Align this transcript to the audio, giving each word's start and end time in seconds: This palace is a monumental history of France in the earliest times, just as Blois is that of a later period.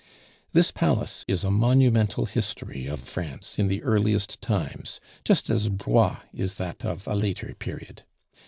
This 0.51 0.71
palace 0.71 1.23
is 1.27 1.43
a 1.43 1.51
monumental 1.51 2.25
history 2.25 2.87
of 2.87 2.99
France 2.99 3.59
in 3.59 3.67
the 3.67 3.83
earliest 3.83 4.41
times, 4.41 4.99
just 5.23 5.47
as 5.47 5.69
Blois 5.69 6.17
is 6.33 6.55
that 6.55 6.83
of 6.83 7.07
a 7.07 7.13
later 7.13 7.53
period. 7.59 8.03